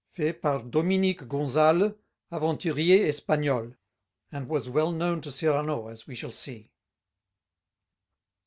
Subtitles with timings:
[0.09, 1.95] fait par Dominique Gonzales,
[2.31, 3.77] aventurier espagnol,"
[4.31, 6.71] and was well known to Cyrano, as we shall see.